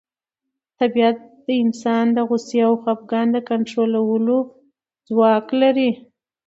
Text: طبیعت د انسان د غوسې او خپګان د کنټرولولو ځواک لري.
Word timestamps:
طبیعت 0.79 1.17
د 1.45 1.47
انسان 1.63 2.05
د 2.13 2.17
غوسې 2.27 2.59
او 2.67 2.73
خپګان 2.83 3.27
د 3.31 3.37
کنټرولولو 3.49 4.37
ځواک 5.07 5.47
لري. 5.61 5.89